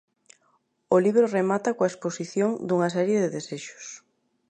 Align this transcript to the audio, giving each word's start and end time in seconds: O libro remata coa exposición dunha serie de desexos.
O 0.95 0.97
libro 1.05 1.33
remata 1.37 1.75
coa 1.77 1.91
exposición 1.91 2.49
dunha 2.67 2.89
serie 2.95 3.17
de 3.23 3.33
desexos. 3.35 3.85